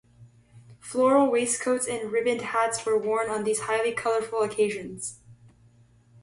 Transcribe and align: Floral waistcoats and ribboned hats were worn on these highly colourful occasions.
Floral 0.79 1.29
waistcoats 1.29 1.87
and 1.87 2.11
ribboned 2.11 2.41
hats 2.41 2.83
were 2.87 2.97
worn 2.97 3.29
on 3.29 3.43
these 3.43 3.59
highly 3.59 3.91
colourful 3.93 4.41
occasions. 4.41 5.19